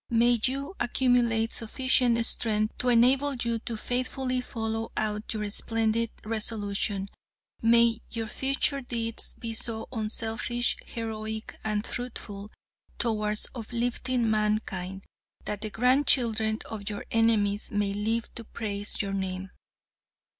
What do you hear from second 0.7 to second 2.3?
accumulate sufficient